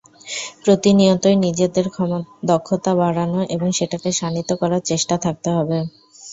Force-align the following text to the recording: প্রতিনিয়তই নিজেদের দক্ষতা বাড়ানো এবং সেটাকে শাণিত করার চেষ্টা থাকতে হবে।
প্রতিনিয়তই 0.63 1.35
নিজেদের 1.45 1.85
দক্ষতা 2.45 2.91
বাড়ানো 2.95 3.39
এবং 3.55 3.67
সেটাকে 3.77 4.09
শাণিত 4.19 4.49
করার 4.61 4.81
চেষ্টা 4.89 5.15
থাকতে 5.25 5.49
হবে। 5.57 5.77